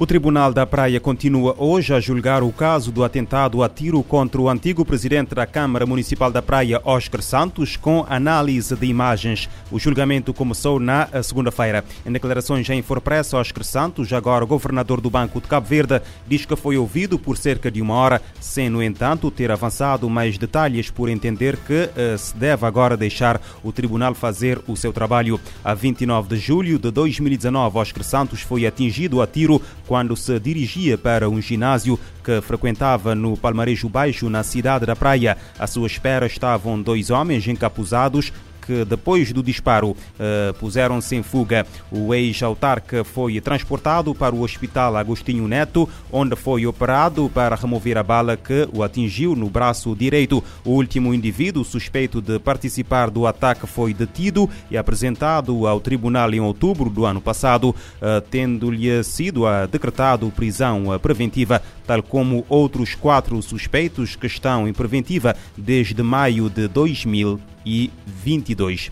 O 0.00 0.06
Tribunal 0.06 0.50
da 0.50 0.64
Praia 0.64 0.98
continua 0.98 1.54
hoje 1.58 1.92
a 1.92 2.00
julgar 2.00 2.42
o 2.42 2.50
caso 2.50 2.90
do 2.90 3.04
atentado 3.04 3.62
a 3.62 3.68
tiro 3.68 4.02
contra 4.02 4.40
o 4.40 4.48
antigo 4.48 4.82
presidente 4.82 5.34
da 5.34 5.44
Câmara 5.44 5.84
Municipal 5.84 6.32
da 6.32 6.40
Praia, 6.40 6.80
Oscar 6.86 7.20
Santos, 7.20 7.76
com 7.76 8.06
análise 8.08 8.74
de 8.74 8.86
imagens. 8.86 9.46
O 9.70 9.78
julgamento 9.78 10.32
começou 10.32 10.80
na 10.80 11.06
segunda-feira. 11.22 11.84
Em 12.06 12.10
declarações 12.10 12.66
em 12.70 12.80
Forpressa, 12.80 13.36
Oscar 13.36 13.62
Santos, 13.62 14.10
agora 14.10 14.46
governador 14.46 15.02
do 15.02 15.10
Banco 15.10 15.38
de 15.38 15.46
Cabo 15.46 15.66
Verde, 15.66 16.00
diz 16.26 16.46
que 16.46 16.56
foi 16.56 16.78
ouvido 16.78 17.18
por 17.18 17.36
cerca 17.36 17.70
de 17.70 17.82
uma 17.82 17.92
hora, 17.92 18.22
sem, 18.40 18.70
no 18.70 18.82
entanto, 18.82 19.30
ter 19.30 19.50
avançado 19.50 20.08
mais 20.08 20.38
detalhes 20.38 20.90
por 20.90 21.10
entender 21.10 21.58
que 21.58 21.90
uh, 21.90 22.16
se 22.16 22.34
deve 22.34 22.64
agora 22.64 22.96
deixar 22.96 23.38
o 23.62 23.70
tribunal 23.70 24.14
fazer 24.14 24.62
o 24.66 24.74
seu 24.74 24.94
trabalho. 24.94 25.38
A 25.62 25.74
29 25.74 26.30
de 26.30 26.36
julho 26.40 26.78
de 26.78 26.90
2019, 26.90 27.76
Oscar 27.76 28.02
Santos 28.02 28.40
foi 28.40 28.64
atingido 28.64 29.20
a 29.20 29.26
tiro 29.26 29.60
quando 29.90 30.16
se 30.16 30.38
dirigia 30.38 30.96
para 30.96 31.28
um 31.28 31.42
ginásio 31.42 31.98
que 32.22 32.40
frequentava 32.42 33.12
no 33.12 33.36
Palmarejo 33.36 33.88
Baixo, 33.88 34.30
na 34.30 34.44
cidade 34.44 34.86
da 34.86 34.94
Praia. 34.94 35.36
À 35.58 35.66
sua 35.66 35.88
espera 35.88 36.28
estavam 36.28 36.80
dois 36.80 37.10
homens 37.10 37.48
encapuzados 37.48 38.32
que 38.60 38.84
depois 38.84 39.32
do 39.32 39.42
disparo 39.42 39.90
uh, 39.90 40.54
puseram-se 40.58 41.16
em 41.16 41.22
fuga. 41.22 41.66
O 41.90 42.14
ex-autarca 42.14 43.04
foi 43.04 43.40
transportado 43.40 44.14
para 44.14 44.34
o 44.34 44.42
Hospital 44.42 44.96
Agostinho 44.96 45.48
Neto, 45.48 45.88
onde 46.12 46.36
foi 46.36 46.66
operado 46.66 47.30
para 47.34 47.56
remover 47.56 47.96
a 47.96 48.02
bala 48.02 48.36
que 48.36 48.68
o 48.72 48.82
atingiu 48.82 49.34
no 49.34 49.48
braço 49.48 49.94
direito. 49.96 50.42
O 50.64 50.70
último 50.70 51.14
indivíduo 51.14 51.64
suspeito 51.64 52.20
de 52.20 52.38
participar 52.38 53.10
do 53.10 53.26
ataque 53.26 53.66
foi 53.66 53.94
detido 53.94 54.48
e 54.70 54.76
apresentado 54.76 55.66
ao 55.66 55.80
tribunal 55.80 56.32
em 56.32 56.40
outubro 56.40 56.90
do 56.90 57.04
ano 57.04 57.20
passado, 57.20 57.70
uh, 57.70 58.20
tendo-lhe 58.30 59.02
sido 59.02 59.44
uh, 59.44 59.66
decretado 59.70 60.30
prisão 60.30 60.98
preventiva, 61.00 61.62
tal 61.86 62.02
como 62.02 62.44
outros 62.48 62.94
quatro 62.94 63.40
suspeitos 63.42 64.16
que 64.16 64.26
estão 64.26 64.68
em 64.68 64.72
preventiva 64.72 65.34
desde 65.56 66.02
maio 66.02 66.48
de 66.48 66.68
2000 66.68 67.40
e 67.64 67.90
22. 68.24 68.90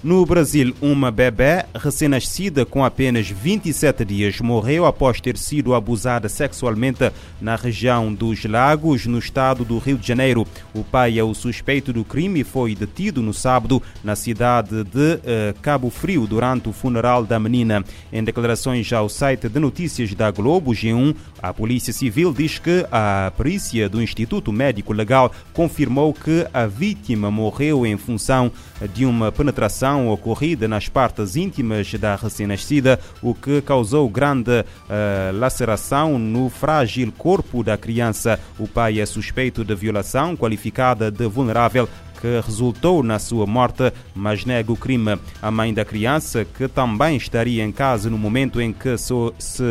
No 0.00 0.24
Brasil, 0.24 0.72
uma 0.80 1.10
bebê 1.10 1.64
recém-nascida 1.74 2.64
com 2.64 2.84
apenas 2.84 3.28
27 3.28 4.04
dias 4.04 4.40
morreu 4.40 4.86
após 4.86 5.20
ter 5.20 5.36
sido 5.36 5.74
abusada 5.74 6.28
sexualmente 6.28 7.10
na 7.40 7.56
região 7.56 8.14
dos 8.14 8.44
Lagos, 8.44 9.06
no 9.06 9.18
estado 9.18 9.64
do 9.64 9.76
Rio 9.78 9.98
de 9.98 10.06
Janeiro. 10.06 10.46
O 10.72 10.84
pai 10.84 11.18
é 11.18 11.24
o 11.24 11.34
suspeito 11.34 11.92
do 11.92 12.04
crime 12.04 12.40
e 12.40 12.44
foi 12.44 12.76
detido 12.76 13.20
no 13.20 13.34
sábado 13.34 13.82
na 14.04 14.14
cidade 14.14 14.84
de 14.84 15.14
uh, 15.14 15.60
Cabo 15.60 15.90
Frio 15.90 16.28
durante 16.28 16.68
o 16.68 16.72
funeral 16.72 17.24
da 17.24 17.40
menina. 17.40 17.84
Em 18.12 18.22
declarações 18.22 18.92
ao 18.92 19.08
site 19.08 19.48
de 19.48 19.58
notícias 19.58 20.14
da 20.14 20.30
Globo 20.30 20.70
G1, 20.70 21.12
a 21.42 21.52
Polícia 21.52 21.92
Civil 21.92 22.32
diz 22.32 22.60
que 22.60 22.86
a 22.92 23.32
perícia 23.36 23.88
do 23.88 24.00
Instituto 24.00 24.52
Médico 24.52 24.92
Legal 24.92 25.32
confirmou 25.52 26.14
que 26.14 26.46
a 26.54 26.66
vítima 26.66 27.32
morreu 27.32 27.84
em 27.84 27.96
função 27.96 28.52
de 28.94 29.04
uma 29.04 29.32
penetração 29.32 29.87
ocorrida 29.96 30.68
nas 30.68 30.88
partes 30.88 31.36
íntimas 31.36 31.92
da 31.94 32.16
recém-nascida, 32.16 33.00
o 33.22 33.34
que 33.34 33.62
causou 33.62 34.08
grande 34.08 34.60
uh, 34.60 35.38
laceração 35.38 36.18
no 36.18 36.48
frágil 36.48 37.10
corpo 37.12 37.62
da 37.62 37.76
criança. 37.76 38.38
O 38.58 38.68
pai 38.68 39.00
é 39.00 39.06
suspeito 39.06 39.64
de 39.64 39.74
violação 39.74 40.36
qualificada 40.36 41.10
de 41.10 41.26
vulnerável 41.26 41.88
que 42.20 42.40
resultou 42.44 43.02
na 43.02 43.18
sua 43.18 43.46
morte, 43.46 43.92
mas 44.14 44.44
nega 44.44 44.72
o 44.72 44.76
crime. 44.76 45.18
A 45.40 45.50
mãe 45.50 45.72
da 45.72 45.84
criança, 45.84 46.44
que 46.44 46.68
também 46.68 47.16
estaria 47.16 47.64
em 47.64 47.72
casa 47.72 48.10
no 48.10 48.18
momento 48.18 48.60
em 48.60 48.72
que, 48.72 48.98
so, 48.98 49.32
se, 49.38 49.62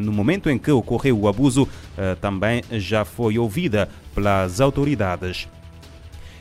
no 0.00 0.12
momento 0.12 0.48
em 0.48 0.58
que 0.58 0.70
ocorreu 0.70 1.18
o 1.18 1.28
abuso, 1.28 1.68
eh, 1.98 2.14
também 2.20 2.62
já 2.72 3.04
foi 3.04 3.38
ouvida 3.38 3.88
pelas 4.14 4.60
autoridades. 4.60 5.48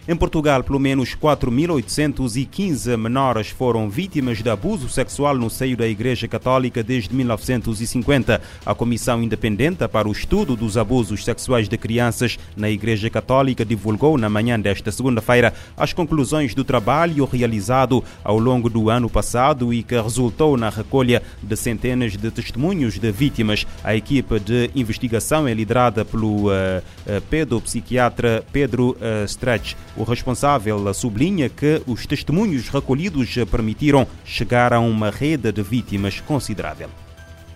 Em 0.08 0.16
Portugal, 0.16 0.64
pelo 0.64 0.80
menos 0.80 1.16
4.815 1.16 2.96
menores 2.96 3.50
foram 3.50 3.90
vítimas 3.90 4.38
de 4.38 4.48
abuso 4.48 4.88
sexual 4.88 5.36
no 5.36 5.50
seio 5.50 5.76
da 5.76 5.88
Igreja 5.88 6.28
Católica 6.28 6.84
desde 6.84 7.16
1950. 7.16 8.40
A 8.64 8.76
Comissão 8.76 9.24
Independente 9.24 9.88
para 9.88 10.08
o 10.08 10.12
Estudo 10.12 10.56
dos 10.56 10.78
Abusos 10.78 11.26
Sexuais 11.26 11.68
de 11.68 11.76
Crianças 11.76 12.38
na 12.56 12.70
Igreja 12.70 13.10
Católica 13.10 13.66
divulgou 13.66 14.16
na 14.16 14.30
manhã 14.30 14.60
desta 14.60 14.92
segunda-feira 14.92 15.52
as 15.76 15.92
conclusões 15.92 16.54
do 16.54 16.64
trabalho 16.64 17.26
realizado 17.26 18.04
ao 18.24 18.38
longo 18.38 18.70
do 18.70 18.92
ano 18.92 19.10
passado 19.10 19.74
e 19.74 19.82
que 19.82 20.00
resultou 20.00 20.56
na 20.56 20.70
recolha 20.70 21.24
de 21.42 21.56
centenas 21.56 22.16
de 22.16 22.30
testemunhos 22.30 23.00
de 23.00 23.12
vítimas. 23.12 23.66
A 23.84 23.96
equipe 23.96 24.40
de 24.40 24.70
investigação 24.76 25.48
é 25.48 25.54
liderada 25.56 26.06
pelo 26.06 26.50
uh, 26.50 26.52
uh, 26.52 27.22
pedopsiquiatra 27.28 28.46
Pedro 28.54 28.92
uh, 28.92 29.26
Stretch. 29.26 29.74
O 29.98 30.04
responsável 30.04 30.94
sublinha 30.94 31.48
que 31.48 31.82
os 31.88 32.06
testemunhos 32.06 32.68
recolhidos 32.68 33.34
permitiram 33.50 34.06
chegar 34.26 34.74
a 34.74 34.80
uma 34.80 35.10
rede 35.10 35.52
de 35.52 35.62
vítimas 35.62 36.20
considerável. 36.20 36.90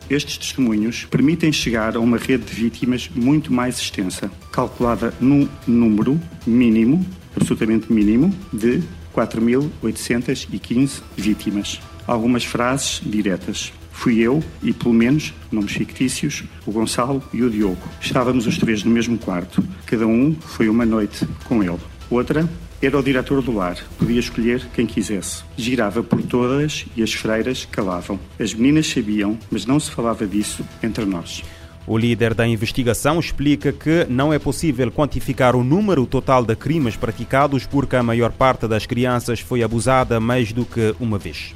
Estes 0.10 0.38
testemunhos 0.38 1.06
permitem 1.06 1.52
chegar 1.52 1.96
a 1.96 2.00
uma 2.00 2.18
rede 2.18 2.46
de 2.46 2.54
vítimas 2.54 3.10
muito 3.14 3.54
mais 3.54 3.78
extensa, 3.78 4.32
calculada 4.52 5.14
num 5.20 5.48
número 5.68 6.20
mínimo, 6.48 7.06
absolutamente 7.36 7.92
mínimo, 7.92 8.34
de 8.52 8.82
4.815 9.14 11.02
vítimas. 11.16 11.80
Algumas 12.08 12.46
frases 12.46 13.02
diretas. 13.06 13.72
Fui 13.92 14.18
eu 14.20 14.42
e, 14.64 14.72
pelo 14.72 14.94
menos, 14.94 15.34
nomes 15.52 15.74
fictícios, 15.74 16.46
o 16.66 16.72
Gonçalo 16.72 17.22
e 17.34 17.44
o 17.44 17.50
Diogo. 17.50 17.78
Estávamos 18.02 18.48
os 18.48 18.58
três 18.58 18.82
no 18.84 18.90
mesmo 18.90 19.18
quarto. 19.18 19.62
Cada 19.86 20.08
um 20.08 20.34
foi 20.34 20.70
uma 20.70 20.86
noite 20.86 21.28
com 21.44 21.62
ele. 21.62 21.99
Outra 22.10 22.50
era 22.82 22.98
o 22.98 23.04
diretor 23.04 23.42
do 23.42 23.54
lar, 23.54 23.78
podia 23.98 24.20
escolher 24.20 24.66
quem 24.74 24.86
quisesse. 24.86 25.44
Girava 25.56 26.02
por 26.02 26.22
todas 26.24 26.86
e 26.96 27.04
as 27.04 27.14
freiras 27.14 27.68
calavam. 27.70 28.20
As 28.40 28.54
meninas 28.54 28.88
sabiam, 28.88 29.38
mas 29.52 29.66
não 29.66 29.80
se 29.80 29.92
falava 29.92 30.26
disso 30.26 30.66
entre 30.82 31.06
nós. 31.06 31.44
O 31.86 31.98
líder 31.98 32.34
da 32.34 32.48
investigação 32.48 33.20
explica 33.20 33.72
que 33.72 34.06
não 34.10 34.32
é 34.32 34.40
possível 34.40 34.92
quantificar 34.92 35.56
o 35.56 35.64
número 35.64 36.06
total 36.06 36.46
de 36.46 36.56
crimes 36.56 36.96
praticados 36.96 37.66
porque 37.66 37.96
a 37.96 38.04
maior 38.04 38.32
parte 38.32 38.68
das 38.68 38.86
crianças 38.86 39.40
foi 39.40 39.64
abusada 39.64 40.20
mais 40.20 40.52
do 40.52 40.66
que 40.66 40.96
uma 41.00 41.18
vez. 41.18 41.56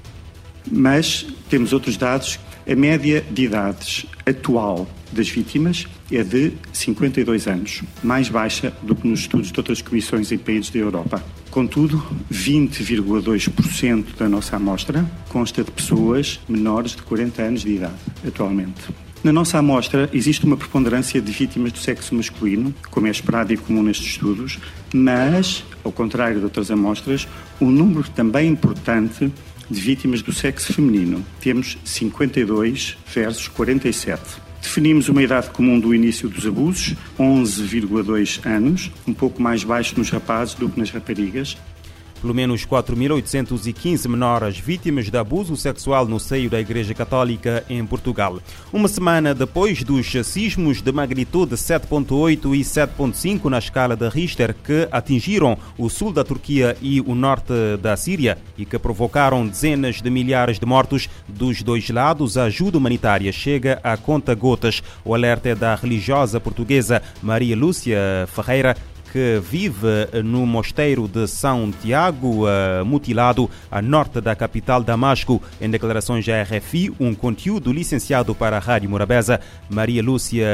Mas 0.72 1.26
temos 1.50 1.74
outros 1.74 1.98
dados. 1.98 2.40
A 2.68 2.76
média 2.76 3.24
de 3.30 3.44
idades 3.44 4.06
atual 4.26 4.88
das 5.12 5.30
vítimas 5.30 5.86
é 6.18 6.24
de 6.24 6.54
52 6.72 7.48
anos, 7.48 7.82
mais 8.04 8.30
baixa 8.30 8.74
do 8.82 8.96
que 8.96 9.08
nos 9.08 9.22
estudos 9.22 9.52
de 9.52 9.60
outras 9.60 9.82
comissões 9.82 10.32
em 10.32 10.38
países 10.38 10.70
da 10.70 10.80
Europa. 10.80 11.24
Contudo, 11.50 12.04
20,2% 12.32 14.18
da 14.18 14.28
nossa 14.28 14.56
amostra 14.56 15.06
consta 15.30 15.64
de 15.64 15.72
pessoas 15.72 16.40
menores 16.48 16.96
de 16.96 17.04
40 17.04 17.42
anos 17.42 17.62
de 17.62 17.76
idade, 17.76 17.94
atualmente. 18.28 18.82
Na 19.24 19.32
nossa 19.32 19.58
amostra 19.58 20.10
existe 20.12 20.46
uma 20.46 20.58
preponderância 20.58 21.22
de 21.22 21.32
vítimas 21.32 21.72
do 21.72 21.80
sexo 21.80 22.14
masculino, 22.14 22.76
como 22.92 23.08
é 23.08 23.10
esperado 23.10 23.54
e 23.54 23.58
comum 23.58 23.82
nestes 23.82 24.08
estudos, 24.08 24.60
mas, 24.94 25.64
ao 25.84 25.94
contrário 25.94 26.40
de 26.40 26.44
outras 26.44 26.70
amostras, 26.70 27.28
um 27.62 27.72
número 27.72 28.10
também 28.10 28.50
importante 28.50 29.32
de 29.70 29.80
vítimas 29.80 30.22
do 30.22 30.34
sexo 30.34 30.74
feminino. 30.74 31.26
Temos 31.40 31.78
52 31.86 32.98
versus 33.14 33.48
47. 33.48 34.43
Definimos 34.64 35.10
uma 35.10 35.22
idade 35.22 35.50
comum 35.50 35.78
do 35.78 35.94
início 35.94 36.30
dos 36.30 36.48
abusos, 36.48 36.96
11,2 37.20 38.44
anos, 38.46 38.90
um 39.06 39.14
pouco 39.14 39.42
mais 39.42 39.64
baixo 39.64 39.94
nos 39.98 40.10
rapazes 40.10 40.56
do 40.56 40.70
que 40.70 40.80
nas 40.80 40.90
raparigas. 40.90 41.58
Pelo 42.24 42.34
menos 42.34 42.66
4.815 42.66 44.08
menores 44.08 44.58
vítimas 44.58 45.10
de 45.10 45.18
abuso 45.18 45.58
sexual 45.58 46.08
no 46.08 46.22
seio 46.22 46.50
da 46.50 46.58
Igreja 46.58 46.94
Católica 46.94 47.66
em 47.70 47.86
Portugal. 47.86 48.40
Uma 48.72 48.88
semana 48.88 49.36
depois 49.36 49.84
dos 49.84 50.10
sismos 50.26 50.82
de 50.82 50.90
magnitude 50.94 51.56
7.8 51.56 52.56
e 52.56 52.62
7.5 52.62 53.50
na 53.50 53.60
escala 53.60 53.98
de 53.98 54.08
Richter 54.08 54.56
que 54.56 54.88
atingiram 54.90 55.58
o 55.78 55.90
sul 55.90 56.14
da 56.14 56.24
Turquia 56.24 56.78
e 56.82 57.02
o 57.02 57.14
norte 57.14 57.52
da 57.82 57.98
Síria 57.98 58.38
e 58.58 58.64
que 58.64 58.80
provocaram 58.80 59.46
dezenas 59.46 60.02
de 60.02 60.10
milhares 60.10 60.58
de 60.58 60.66
mortos 60.66 61.10
dos 61.28 61.62
dois 61.62 61.90
lados, 61.90 62.38
a 62.38 62.46
ajuda 62.46 62.78
humanitária 62.78 63.34
chega 63.34 63.82
a 63.84 63.98
conta 63.98 64.34
gotas. 64.34 64.82
O 65.04 65.14
alerta 65.14 65.50
é 65.50 65.56
da 65.56 65.76
religiosa 65.76 66.40
portuguesa 66.40 67.04
Maria 67.22 67.58
Lúcia 67.58 68.00
Ferreira, 68.34 68.78
que 69.14 69.40
vive 69.40 70.24
no 70.26 70.44
mosteiro 70.44 71.08
de 71.08 71.28
São 71.28 71.72
Tiago, 71.72 72.48
uh, 72.48 72.84
mutilado 72.84 73.48
a 73.70 73.80
norte 73.80 74.20
da 74.20 74.36
capital 74.36 74.82
Damasco. 74.82 75.40
Em 75.62 75.70
declarações 75.70 76.28
à 76.28 76.42
RFI, 76.42 76.92
um 77.00 77.14
conteúdo 77.14 77.72
licenciado 77.72 78.34
para 78.34 78.58
a 78.58 78.60
Rádio 78.60 78.90
Morabeza, 78.90 79.40
Maria 79.70 80.02
Lúcia 80.02 80.48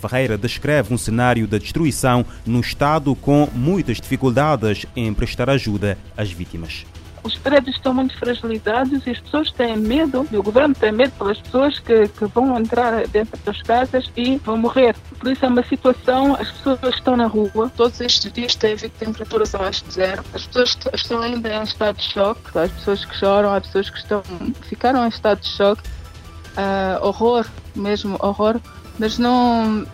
Ferreira 0.00 0.38
descreve 0.38 0.94
um 0.94 0.98
cenário 0.98 1.48
de 1.48 1.58
destruição 1.58 2.24
no 2.46 2.60
Estado 2.60 3.12
com 3.16 3.48
muitas 3.52 4.00
dificuldades 4.00 4.86
em 4.94 5.12
prestar 5.12 5.50
ajuda 5.50 5.98
às 6.16 6.30
vítimas. 6.30 6.86
Os 7.26 7.36
prédios 7.36 7.74
estão 7.74 7.92
muito 7.92 8.16
fragilizados 8.16 9.04
e 9.04 9.10
as 9.10 9.18
pessoas 9.18 9.50
têm 9.50 9.76
medo, 9.76 10.24
e 10.30 10.36
o 10.36 10.42
governo 10.44 10.72
tem 10.76 10.92
medo 10.92 11.10
pelas 11.18 11.40
pessoas 11.40 11.76
que, 11.80 12.06
que 12.06 12.24
vão 12.26 12.56
entrar 12.56 13.04
dentro 13.08 13.36
das 13.44 13.60
casas 13.62 14.08
e 14.16 14.36
vão 14.36 14.56
morrer. 14.56 14.94
Por 15.18 15.32
isso 15.32 15.44
é 15.44 15.48
uma 15.48 15.64
situação, 15.64 16.36
as 16.36 16.48
pessoas 16.52 16.94
estão 16.94 17.16
na 17.16 17.26
rua. 17.26 17.68
Todos 17.76 18.00
estes 18.00 18.32
dias 18.32 18.54
teve 18.54 18.88
temperaturas 18.88 19.52
abaixo 19.56 19.84
de 19.84 19.94
zero. 19.94 20.22
As 20.32 20.46
pessoas 20.46 20.78
estão 20.94 21.20
ainda 21.20 21.52
em 21.52 21.62
estado 21.64 21.96
de 21.96 22.04
choque. 22.04 22.56
Há 22.56 22.68
pessoas 22.68 23.04
que 23.04 23.16
choram, 23.16 23.52
há 23.52 23.60
pessoas 23.60 23.90
que 23.90 23.98
estão, 23.98 24.22
ficaram 24.62 25.04
em 25.04 25.08
estado 25.08 25.40
de 25.40 25.48
choque. 25.48 25.82
Uh, 26.56 27.04
horror, 27.04 27.44
mesmo 27.74 28.16
horror 28.20 28.60
mas 28.98 29.18
não 29.18 29.86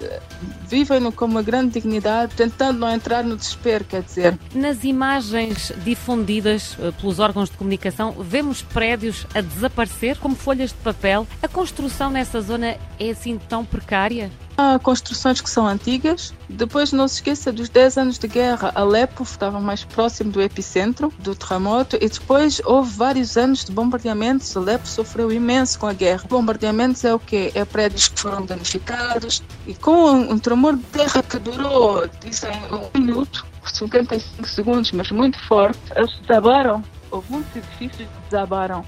vivem-no 0.68 1.12
com 1.12 1.24
uma 1.24 1.42
grande 1.42 1.74
dignidade, 1.74 2.34
tentando 2.34 2.78
não 2.78 2.90
entrar 2.90 3.22
no 3.22 3.36
desespero, 3.36 3.84
quer 3.84 4.02
dizer. 4.02 4.38
Nas 4.54 4.84
imagens 4.84 5.72
difundidas 5.84 6.76
eh, 6.80 6.90
pelos 6.92 7.18
órgãos 7.18 7.50
de 7.50 7.56
comunicação, 7.56 8.14
vemos 8.18 8.62
prédios 8.62 9.26
a 9.34 9.40
desaparecer 9.40 10.16
como 10.18 10.34
folhas 10.34 10.70
de 10.70 10.76
papel. 10.76 11.26
A 11.42 11.48
construção 11.48 12.10
nessa 12.10 12.40
zona 12.40 12.76
é 12.98 13.10
assim 13.10 13.38
tão 13.48 13.64
precária? 13.64 14.30
Há 14.56 14.78
construções 14.78 15.40
que 15.40 15.48
são 15.48 15.66
antigas. 15.66 16.34
Depois, 16.48 16.92
não 16.92 17.08
se 17.08 17.16
esqueça 17.16 17.52
dos 17.52 17.68
10 17.68 17.98
anos 17.98 18.18
de 18.18 18.28
guerra. 18.28 18.70
Alepo 18.74 19.22
estava 19.22 19.58
mais 19.58 19.84
próximo 19.84 20.30
do 20.30 20.42
epicentro 20.42 21.12
do 21.18 21.34
terremoto 21.34 21.96
e 22.00 22.08
depois 22.08 22.60
houve 22.64 22.90
vários 22.96 23.36
anos 23.36 23.64
de 23.64 23.72
bombardeamentos. 23.72 24.56
Alepo 24.56 24.86
sofreu 24.86 25.32
imenso 25.32 25.78
com 25.78 25.86
a 25.86 25.92
guerra. 25.92 26.24
Bombardeamentos 26.28 27.04
é 27.04 27.14
o 27.14 27.18
quê? 27.18 27.50
É 27.54 27.64
prédios 27.64 28.08
que 28.08 28.20
foram 28.20 28.44
danificados 28.44 29.42
e 29.66 29.74
com 29.74 30.12
um 30.12 30.38
tremor 30.38 30.76
de 30.76 30.84
terra 30.84 31.22
que 31.22 31.38
durou, 31.38 32.06
dizem, 32.20 32.52
um 32.70 33.00
minuto, 33.00 33.46
55 33.64 34.48
segundos, 34.48 34.92
mas 34.92 35.10
muito 35.10 35.38
forte, 35.46 35.80
eles 35.96 36.12
desabaram. 36.20 36.84
Houve 37.10 37.32
muitos 37.32 37.56
edifícios 37.56 38.08
que 38.08 38.30
desabaram. 38.30 38.84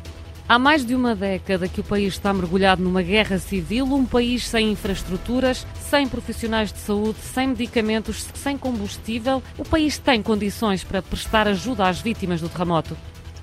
Há 0.47 0.59
mais 0.59 0.85
de 0.85 0.95
uma 0.95 1.15
década 1.15 1.67
que 1.67 1.81
o 1.81 1.85
país 1.85 2.13
está 2.15 2.31
mergulhado 2.35 2.83
numa 2.83 3.01
guerra 3.01 3.39
civil, 3.39 3.87
um 3.87 4.05
país 4.05 4.47
sem 4.47 4.73
infraestruturas, 4.73 5.67
sem 5.81 6.07
profissionais 6.07 6.71
de 6.71 6.81
saúde, 6.81 7.19
sem 7.21 7.49
medicamentos, 7.49 8.27
sem 8.35 8.59
combustível. 8.59 9.43
O 9.57 9.65
país 9.65 9.97
tem 9.97 10.23
condições 10.23 10.85
para 10.85 11.01
prestar 11.01 11.49
ajuda 11.49 11.89
às 11.89 11.99
vítimas 11.99 12.43
do 12.43 12.51
terremoto? 12.51 12.95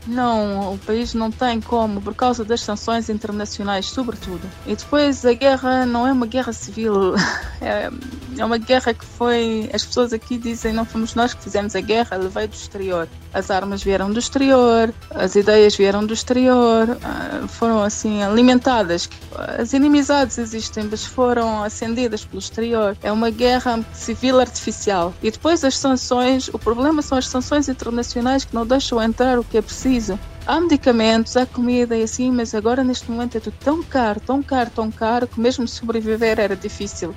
Não, 0.08 0.74
o 0.74 0.78
país 0.80 1.14
não 1.14 1.30
tem 1.30 1.62
como, 1.62 2.02
por 2.02 2.16
causa 2.16 2.44
das 2.44 2.62
sanções 2.62 3.10
internacionais, 3.10 3.86
sobretudo. 3.86 4.42
E 4.66 4.76
depois 4.76 5.26
a 5.26 5.34
guerra 5.34 5.86
não 5.86 6.08
é 6.08 6.12
uma 6.12 6.26
guerra 6.26 6.52
civil, 6.54 7.16
é, 7.62 7.90
é 8.38 8.46
uma 8.46 8.58
guerra 8.58 8.94
que 8.94 9.06
foi. 9.06 9.70
As 9.72 9.86
pessoas 9.86 10.12
aqui 10.12 10.38
dizem 10.38 10.74
não 10.74 10.86
fomos 10.86 11.14
nós 11.14 11.34
que 11.34 11.44
fizemos 11.44 11.76
a 11.76 11.82
guerra, 11.82 12.16
ela 12.16 12.30
veio 12.30 12.48
do 12.48 12.56
exterior. 12.56 13.08
As 13.34 13.50
armas 13.50 13.82
vieram 13.82 14.12
do 14.12 14.20
exterior, 14.20 14.94
as 15.12 15.36
ideias 15.36 15.76
vieram 15.76 16.06
do 16.06 16.14
exterior, 16.14 16.98
ah, 17.04 17.48
foram 17.48 17.82
assim 17.82 18.24
alimentadas. 18.24 19.10
As 19.58 19.72
inimizades 19.72 20.38
existem, 20.38 20.84
mas 20.90 21.06
foram 21.06 21.64
acendidas 21.64 22.26
pelo 22.26 22.40
exterior. 22.40 22.98
É 23.02 23.12
uma 23.12 23.30
guerra 23.30 23.80
civil 23.94 24.40
artificial. 24.40 25.14
E 25.24 25.32
depois 25.32 25.64
as 25.64 25.78
sanções, 25.78 26.50
o 26.50 26.60
problema 26.60 27.02
são 27.02 27.18
as 27.18 27.28
sanções 27.28 27.70
internacionais 27.70 28.44
que 28.44 28.54
não 28.54 28.66
deixam 28.66 29.02
entrar 29.02 29.40
o 29.40 29.44
que 29.44 29.58
é 29.58 29.62
preciso 29.62 29.91
precisa. 29.92 30.20
Há 30.48 30.60
medicamentos, 30.60 31.38
há 31.38 31.46
comida 31.46 31.96
e 31.96 32.04
assim, 32.04 32.32
mas 32.32 32.56
agora 32.56 32.84
neste 32.84 33.12
momento 33.12 33.38
é 33.38 33.40
tudo 33.40 33.56
tão 33.60 33.84
caro, 33.84 34.20
tão 34.20 34.42
caro, 34.42 34.72
tão 34.74 34.90
caro, 34.90 35.28
que 35.28 35.40
mesmo 35.40 35.68
sobreviver 35.68 36.40
era 36.40 36.56
difícil. 36.56 37.14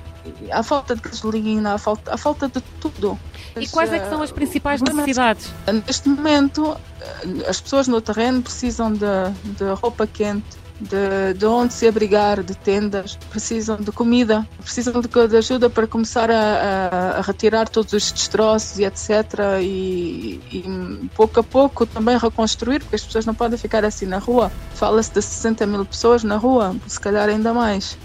Há 0.51 0.61
falta 0.61 0.95
de 0.95 1.01
gasolina, 1.01 1.73
há 1.73 1.77
falta, 1.77 2.13
há 2.13 2.17
falta 2.17 2.47
de 2.47 2.61
tudo. 2.79 3.17
E 3.59 3.67
quais 3.67 3.91
é 3.91 3.99
que 3.99 4.09
são 4.09 4.21
as 4.21 4.31
principais 4.31 4.81
necessidades? 4.81 5.51
Neste 5.87 6.07
momento, 6.09 6.77
eh, 7.01 7.49
as 7.49 7.59
pessoas 7.59 7.87
no 7.87 7.99
terreno 7.99 8.41
precisam 8.43 8.91
de, 8.91 9.05
de 9.57 9.73
roupa 9.81 10.05
quente, 10.05 10.64
de, 10.79 11.33
de 11.37 11.45
onde 11.45 11.73
se 11.73 11.87
abrigar, 11.87 12.43
de 12.43 12.55
tendas, 12.55 13.17
precisam 13.29 13.77
de 13.77 13.91
comida, 13.91 14.47
precisam 14.59 15.01
de, 15.01 15.07
de 15.07 15.37
ajuda 15.37 15.69
para 15.69 15.87
começar 15.87 16.29
a, 16.29 16.35
a, 16.35 17.17
a, 17.17 17.21
retirar 17.21 17.69
todos 17.69 17.93
os 17.93 18.11
destroços 18.11 18.79
e 18.79 18.83
etc. 18.83 19.09
E, 19.61 20.41
e, 20.51 21.09
pouco 21.15 21.39
a 21.39 21.43
pouco 21.43 21.85
também 21.85 22.17
reconstruir, 22.17 22.79
porque 22.79 22.95
as 22.95 23.03
pessoas 23.03 23.25
não 23.25 23.33
podem 23.33 23.57
ficar 23.57 23.85
assim 23.85 24.05
na 24.05 24.17
rua. 24.17 24.51
Fala-se 24.73 25.11
de 25.11 25.21
60 25.21 25.65
mil 25.65 25.85
pessoas 25.85 26.23
na 26.23 26.37
rua, 26.37 26.75
se 26.87 26.99
calhar 26.99 27.29
ainda 27.29 27.53
mais. 27.53 27.97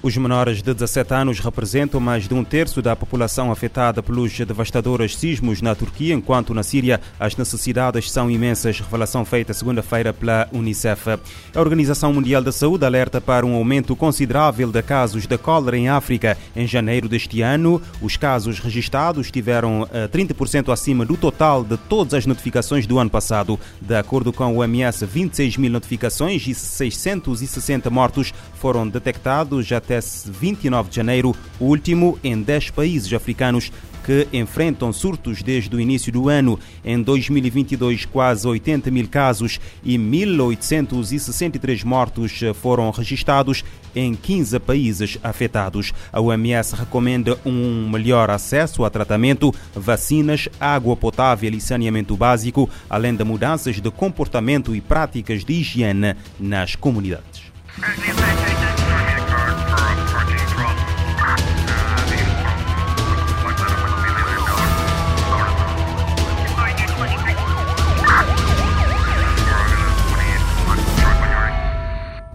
Os 0.00 0.16
menores 0.16 0.62
de 0.62 0.72
17 0.72 1.12
anos 1.12 1.40
representam 1.40 1.98
mais 2.00 2.28
de 2.28 2.32
um 2.32 2.44
terço 2.44 2.80
da 2.80 2.94
população 2.94 3.50
afetada 3.50 4.00
pelos 4.00 4.32
devastadores 4.32 5.16
sismos 5.16 5.60
na 5.60 5.74
Turquia, 5.74 6.14
enquanto 6.14 6.54
na 6.54 6.62
Síria 6.62 7.00
as 7.18 7.36
necessidades 7.36 8.08
são 8.08 8.30
imensas. 8.30 8.78
Revelação 8.78 9.24
feita 9.24 9.52
segunda-feira 9.52 10.12
pela 10.12 10.48
Unicef. 10.52 11.18
A 11.52 11.60
Organização 11.60 12.12
Mundial 12.12 12.40
da 12.40 12.52
Saúde 12.52 12.84
alerta 12.84 13.20
para 13.20 13.44
um 13.44 13.56
aumento 13.56 13.96
considerável 13.96 14.70
de 14.70 14.82
casos 14.82 15.26
de 15.26 15.36
cólera 15.36 15.76
em 15.76 15.88
África. 15.88 16.38
Em 16.54 16.66
janeiro 16.66 17.08
deste 17.08 17.42
ano, 17.42 17.82
os 18.00 18.16
casos 18.16 18.60
registados 18.60 19.26
estiveram 19.26 19.88
30% 20.12 20.68
eh, 20.68 20.72
acima 20.72 21.04
do 21.04 21.16
total 21.16 21.64
de 21.64 21.76
todas 21.76 22.14
as 22.14 22.24
notificações 22.24 22.86
do 22.86 23.00
ano 23.00 23.10
passado. 23.10 23.58
De 23.80 23.96
acordo 23.96 24.32
com 24.32 24.54
o 24.54 24.58
OMS, 24.58 25.04
26 25.04 25.56
mil 25.56 25.72
notificações 25.72 26.46
e 26.46 26.54
660 26.54 27.90
mortos 27.90 28.32
foram 28.54 28.86
detectados 28.86 29.72
até 29.72 29.87
até 29.88 30.00
29 30.00 30.90
de 30.90 30.96
janeiro, 30.96 31.34
o 31.58 31.64
último 31.64 32.18
em 32.22 32.42
10 32.42 32.70
países 32.70 33.10
africanos 33.14 33.72
que 34.04 34.28
enfrentam 34.32 34.92
surtos 34.92 35.42
desde 35.42 35.74
o 35.74 35.80
início 35.80 36.12
do 36.12 36.28
ano. 36.28 36.58
Em 36.84 37.00
2022, 37.02 38.04
quase 38.06 38.46
80 38.46 38.90
mil 38.90 39.08
casos 39.08 39.58
e 39.82 39.98
1.863 39.98 41.84
mortos 41.84 42.40
foram 42.54 42.90
registrados 42.90 43.64
em 43.94 44.14
15 44.14 44.58
países 44.60 45.18
afetados. 45.22 45.92
A 46.12 46.20
OMS 46.20 46.74
recomenda 46.74 47.38
um 47.44 47.88
melhor 47.90 48.30
acesso 48.30 48.84
a 48.84 48.90
tratamento, 48.90 49.54
vacinas, 49.74 50.48
água 50.60 50.96
potável 50.96 51.52
e 51.52 51.60
saneamento 51.60 52.16
básico, 52.16 52.68
além 52.88 53.14
de 53.14 53.24
mudanças 53.24 53.78
de 53.78 53.90
comportamento 53.90 54.74
e 54.74 54.80
práticas 54.80 55.44
de 55.44 55.52
higiene 55.52 56.14
nas 56.40 56.74
comunidades. 56.74 57.48